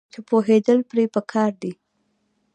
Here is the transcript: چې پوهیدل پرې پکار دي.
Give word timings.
چې 0.13 0.19
پوهیدل 0.27 0.79
پرې 0.89 1.05
پکار 1.15 1.51
دي. 1.61 1.71